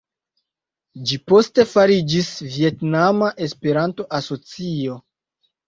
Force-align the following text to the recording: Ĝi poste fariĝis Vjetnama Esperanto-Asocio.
Ĝi 1.09 1.19
poste 1.31 1.65
fariĝis 1.75 2.31
Vjetnama 2.55 3.31
Esperanto-Asocio. 3.49 5.01